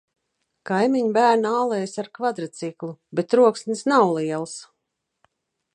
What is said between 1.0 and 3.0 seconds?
bērni ālējas ar kvadriciklu,